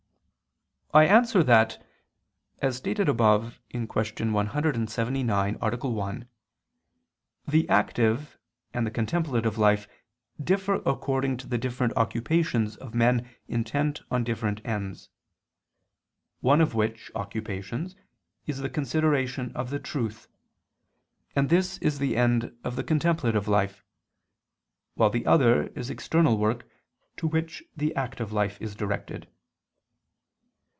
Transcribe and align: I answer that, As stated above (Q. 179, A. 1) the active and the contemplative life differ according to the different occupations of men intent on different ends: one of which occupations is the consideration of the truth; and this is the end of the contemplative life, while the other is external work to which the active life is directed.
I 0.93 1.05
answer 1.05 1.41
that, 1.43 1.81
As 2.61 2.75
stated 2.75 3.07
above 3.07 3.61
(Q. 3.69 3.87
179, 3.87 5.57
A. 5.61 5.77
1) 5.87 6.27
the 7.47 7.69
active 7.69 8.37
and 8.73 8.85
the 8.85 8.91
contemplative 8.91 9.57
life 9.57 9.87
differ 10.43 10.81
according 10.85 11.37
to 11.37 11.47
the 11.47 11.57
different 11.57 11.95
occupations 11.95 12.75
of 12.75 12.93
men 12.93 13.25
intent 13.47 14.01
on 14.11 14.25
different 14.25 14.59
ends: 14.65 15.07
one 16.41 16.59
of 16.59 16.75
which 16.75 17.09
occupations 17.15 17.95
is 18.45 18.57
the 18.59 18.69
consideration 18.69 19.53
of 19.55 19.69
the 19.69 19.79
truth; 19.79 20.27
and 21.37 21.47
this 21.47 21.77
is 21.77 21.99
the 21.99 22.17
end 22.17 22.53
of 22.65 22.75
the 22.75 22.83
contemplative 22.83 23.47
life, 23.47 23.85
while 24.95 25.09
the 25.09 25.25
other 25.25 25.67
is 25.67 25.89
external 25.89 26.37
work 26.37 26.67
to 27.15 27.27
which 27.27 27.63
the 27.77 27.95
active 27.95 28.33
life 28.33 28.61
is 28.61 28.75
directed. 28.75 29.29